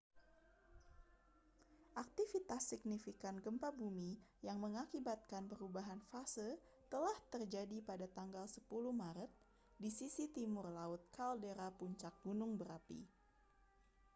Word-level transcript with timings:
aktivitas 2.01 2.63
signifikan 2.73 3.35
gempa 3.45 3.69
bumi 3.79 4.11
yang 4.47 4.57
mengakibatkan 4.65 5.43
perubahan 5.51 6.01
fase 6.09 6.49
telah 6.91 7.13
terjadi 7.33 7.77
pada 7.89 8.07
tanggal 8.17 8.45
10 8.49 8.65
maret 9.01 9.29
di 9.81 9.89
sisi 9.97 10.25
timur 10.35 10.67
laut 10.79 11.01
kaldera 11.17 11.67
puncak 11.79 12.13
gunung 12.25 12.51
berapi 12.59 12.97